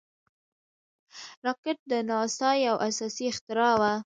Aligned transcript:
راکټ 1.45 1.77
د 1.91 1.93
ناسا 2.09 2.49
یو 2.67 2.75
اساسي 2.87 3.23
اختراع 3.31 3.73
وه 3.81 3.93